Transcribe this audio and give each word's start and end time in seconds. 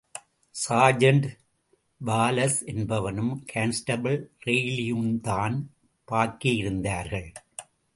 Sergeant 0.69 1.29
Wallace 2.05 2.59
என்பவனும், 2.65 3.33
constable 3.45 4.31
ரெய்லியுந்தான் 4.45 5.57
பாக்கியிருந்தார்கள். 6.07 7.33